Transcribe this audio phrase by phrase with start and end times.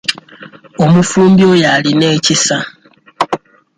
[0.83, 2.57] Omufumbi oyo alina ekisa.